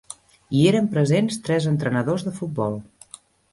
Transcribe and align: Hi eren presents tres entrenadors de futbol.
Hi 0.59 0.63
eren 0.69 0.87
presents 0.95 1.37
tres 1.49 1.69
entrenadors 1.73 2.27
de 2.31 2.35
futbol. 2.41 2.83